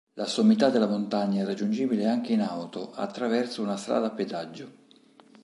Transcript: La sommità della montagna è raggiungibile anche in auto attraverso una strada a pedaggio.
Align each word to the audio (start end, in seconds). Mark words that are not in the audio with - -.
La 0.13 0.25
sommità 0.25 0.71
della 0.71 0.87
montagna 0.87 1.43
è 1.43 1.45
raggiungibile 1.45 2.07
anche 2.07 2.33
in 2.33 2.41
auto 2.41 2.91
attraverso 2.93 3.61
una 3.61 3.77
strada 3.77 4.07
a 4.07 4.09
pedaggio. 4.09 4.71